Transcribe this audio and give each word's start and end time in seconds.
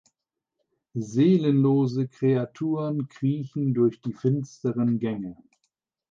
Seelenlose 0.95 2.07
Kreaturen 2.09 3.07
kriechen 3.07 3.75
durch 3.75 4.01
die 4.01 4.13
finsteren 4.13 4.97
Gänge. 4.97 5.37